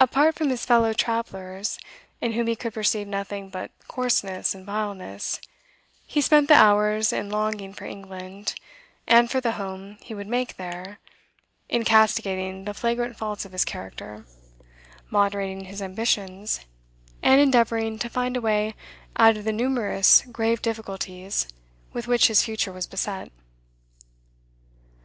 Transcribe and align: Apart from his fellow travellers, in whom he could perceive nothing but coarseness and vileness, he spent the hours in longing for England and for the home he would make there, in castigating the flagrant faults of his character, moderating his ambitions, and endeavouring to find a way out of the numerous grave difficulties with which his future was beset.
Apart 0.00 0.34
from 0.34 0.50
his 0.50 0.64
fellow 0.66 0.92
travellers, 0.92 1.78
in 2.20 2.32
whom 2.32 2.48
he 2.48 2.56
could 2.56 2.74
perceive 2.74 3.06
nothing 3.06 3.48
but 3.48 3.70
coarseness 3.86 4.56
and 4.56 4.66
vileness, 4.66 5.40
he 6.04 6.20
spent 6.20 6.48
the 6.48 6.54
hours 6.56 7.12
in 7.12 7.30
longing 7.30 7.72
for 7.72 7.84
England 7.84 8.56
and 9.06 9.30
for 9.30 9.40
the 9.40 9.52
home 9.52 9.98
he 10.00 10.14
would 10.14 10.26
make 10.26 10.56
there, 10.56 10.98
in 11.68 11.84
castigating 11.84 12.64
the 12.64 12.74
flagrant 12.74 13.16
faults 13.16 13.44
of 13.44 13.52
his 13.52 13.64
character, 13.64 14.26
moderating 15.10 15.66
his 15.66 15.80
ambitions, 15.80 16.64
and 17.22 17.40
endeavouring 17.40 18.00
to 18.00 18.10
find 18.10 18.36
a 18.36 18.40
way 18.40 18.74
out 19.14 19.36
of 19.36 19.44
the 19.44 19.52
numerous 19.52 20.22
grave 20.22 20.60
difficulties 20.60 21.46
with 21.92 22.08
which 22.08 22.26
his 22.26 22.42
future 22.42 22.72
was 22.72 22.88
beset. 22.88 23.30